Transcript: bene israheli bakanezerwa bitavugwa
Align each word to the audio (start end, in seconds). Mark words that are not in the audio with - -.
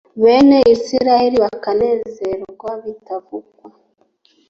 bene 0.21 0.59
israheli 0.75 1.37
bakanezerwa 1.45 2.71
bitavugwa 2.83 3.65